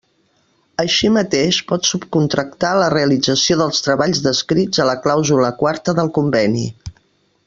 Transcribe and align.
Així 0.83 1.09
mateix 1.17 1.59
pot 1.71 1.89
subcontractar 1.89 2.71
la 2.85 2.89
realització 2.95 3.59
dels 3.61 3.85
treballs 3.89 4.23
descrits 4.29 4.83
a 4.85 4.89
la 4.93 4.97
clàusula 5.05 5.53
quarta 5.61 5.97
del 6.01 6.11
conveni. 6.21 6.65